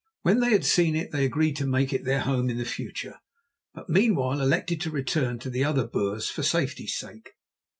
[0.23, 3.19] When they had seen it they agreed to make it their home in the future,
[3.75, 7.33] but meanwhile elected to return to the other Boers for safety's sake.